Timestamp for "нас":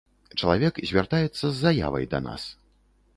2.29-2.47